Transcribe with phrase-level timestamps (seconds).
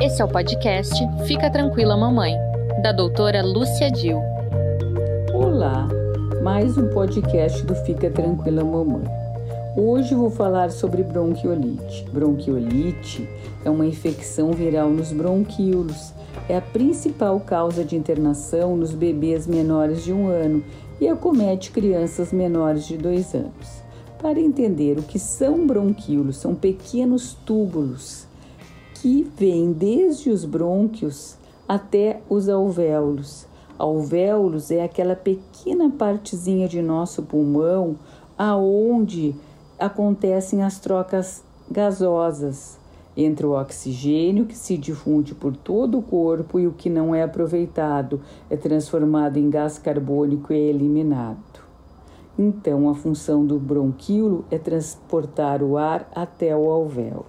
[0.00, 0.94] Esse é o podcast
[1.26, 2.36] Fica Tranquila Mamãe,
[2.84, 4.22] da doutora Lúcia Dil.
[5.34, 5.88] Olá,
[6.40, 9.02] mais um podcast do Fica Tranquila Mamãe.
[9.76, 12.08] Hoje vou falar sobre bronquiolite.
[12.12, 13.28] Bronquiolite
[13.64, 16.12] é uma infecção viral nos bronquíolos.
[16.48, 20.62] É a principal causa de internação nos bebês menores de um ano
[21.00, 23.82] e acomete crianças menores de dois anos.
[24.22, 28.27] Para entender o que são bronquíolos, são pequenos túbulos
[29.00, 31.36] que vêm desde os brônquios
[31.68, 33.46] até os alvéolos.
[33.78, 37.96] Alvéolos é aquela pequena partezinha de nosso pulmão
[38.36, 39.36] aonde
[39.78, 42.76] acontecem as trocas gasosas
[43.16, 47.22] entre o oxigênio que se difunde por todo o corpo e o que não é
[47.22, 51.38] aproveitado é transformado em gás carbônico e é eliminado.
[52.36, 57.26] Então, a função do bronquíolo é transportar o ar até o alvéolo.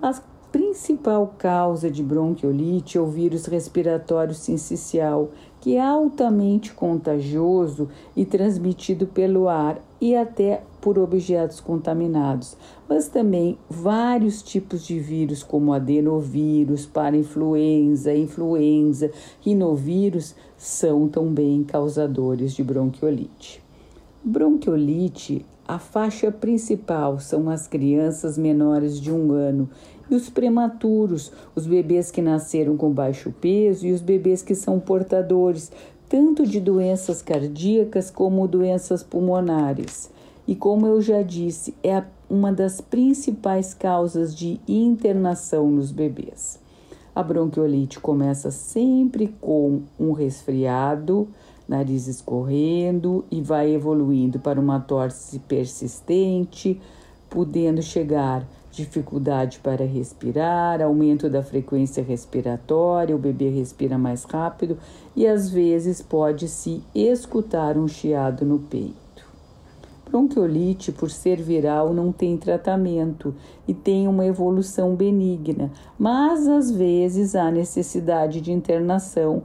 [0.00, 0.12] A
[0.52, 9.06] principal causa de bronquiolite é o vírus respiratório sincicial, que é altamente contagioso e transmitido
[9.06, 12.56] pelo ar e até por objetos contaminados,
[12.88, 19.10] mas também vários tipos de vírus, como adenovírus, parainfluenza, influenza,
[19.42, 23.62] rinovírus, são também causadores de bronquiolite.
[24.22, 29.70] Bronquiolite, a faixa principal são as crianças menores de um ano
[30.10, 34.78] e os prematuros, os bebês que nasceram com baixo peso e os bebês que são
[34.78, 35.72] portadores
[36.06, 40.10] tanto de doenças cardíacas como doenças pulmonares.
[40.46, 46.60] E como eu já disse, é uma das principais causas de internação nos bebês.
[47.14, 51.28] A bronquiolite começa sempre com um resfriado,
[51.70, 56.80] nariz escorrendo e vai evoluindo para uma tosse persistente,
[57.30, 64.78] podendo chegar dificuldade para respirar, aumento da frequência respiratória, o bebê respira mais rápido
[65.14, 68.98] e às vezes pode-se escutar um chiado no peito.
[70.08, 73.32] Bronquiolite, por ser viral, não tem tratamento
[73.68, 79.44] e tem uma evolução benigna, mas às vezes há necessidade de internação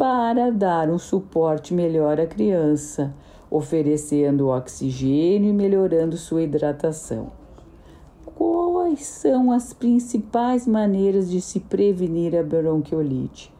[0.00, 3.14] para dar um suporte melhor à criança,
[3.50, 7.30] oferecendo oxigênio e melhorando sua hidratação.
[8.34, 13.52] Quais são as principais maneiras de se prevenir a bronquiolite?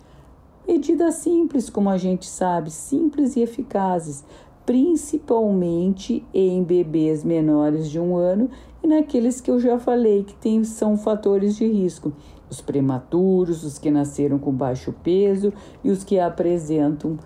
[0.67, 4.25] Medidas simples, como a gente sabe, simples e eficazes,
[4.71, 8.49] principalmente em bebês menores de um ano
[8.81, 12.13] e naqueles que eu já falei que tem, são fatores de risco,
[12.49, 17.19] os prematuros, os que nasceram com baixo peso e os que apresentam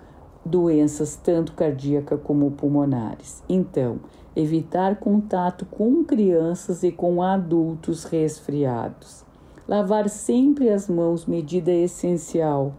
[0.43, 3.43] doenças tanto cardíacas como pulmonares.
[3.47, 3.99] Então,
[4.35, 9.23] evitar contato com crianças e com adultos resfriados.
[9.67, 12.73] Lavar sempre as mãos, medida essencial.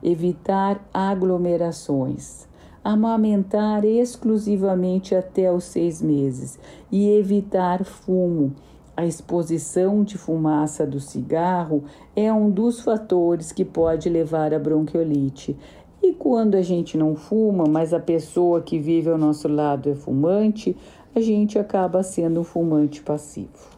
[0.00, 2.46] Evitar aglomerações.
[2.90, 6.58] Amamentar exclusivamente até os seis meses
[6.90, 8.54] e evitar fumo
[8.96, 11.84] a exposição de fumaça do cigarro
[12.16, 15.54] é um dos fatores que pode levar à bronquiolite.
[16.02, 19.94] E quando a gente não fuma, mas a pessoa que vive ao nosso lado é
[19.94, 20.74] fumante,
[21.14, 23.68] a gente acaba sendo um fumante passivo.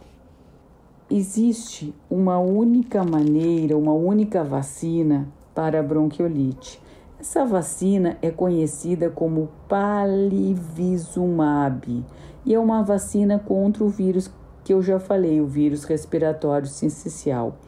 [1.11, 6.81] Existe uma única maneira, uma única vacina para a bronquiolite.
[7.21, 10.63] Essa vacina é conhecida como palivizumab
[12.47, 14.33] e é uma vacina contra o vírus
[14.65, 17.59] que eu já falei, o vírus respiratório sincicial.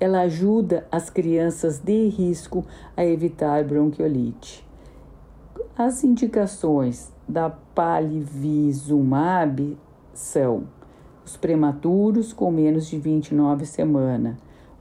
[0.00, 2.64] Ela ajuda as crianças de risco
[2.96, 4.66] a evitar bronquiolite.
[5.76, 8.16] As indicações da palivizumab
[10.14, 10.62] são
[11.22, 14.36] os prematuros com menos de 29 semanas,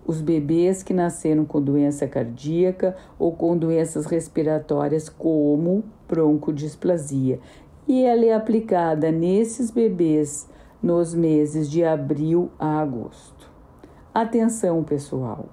[0.06, 7.39] os bebês que nasceram com doença cardíaca ou com doenças respiratórias como broncodisplasia.
[7.88, 10.50] E ela é aplicada nesses bebês
[10.81, 13.50] nos meses de abril a agosto.
[14.13, 15.45] Atenção, pessoal!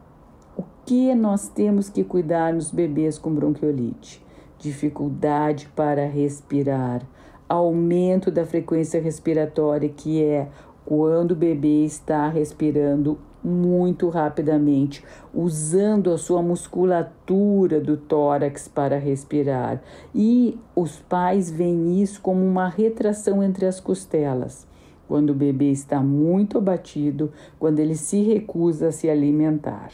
[0.57, 4.25] O que nós temos que cuidar nos bebês com bronquiolite?
[4.59, 7.03] Dificuldade para respirar,
[7.49, 10.49] aumento da frequência respiratória, que é
[10.85, 19.81] quando o bebê está respirando muito rapidamente, usando a sua musculatura do tórax para respirar.
[20.15, 24.67] E os pais veem isso como uma retração entre as costelas
[25.09, 29.91] quando o bebê está muito abatido, quando ele se recusa a se alimentar.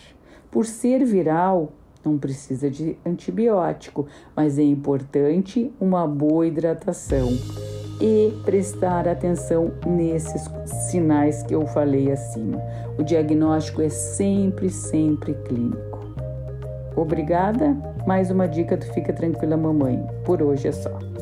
[0.51, 1.73] Por ser viral,
[2.05, 4.07] não precisa de antibiótico,
[4.37, 7.29] mas é importante uma boa hidratação.
[8.01, 10.51] E prestar atenção nesses
[10.91, 12.61] sinais que eu falei acima.
[12.99, 16.05] O diagnóstico é sempre, sempre clínico.
[16.97, 17.77] Obrigada.
[18.07, 20.05] Mais uma dica do Fica Tranquila Mamãe.
[20.25, 21.14] Por hoje é só.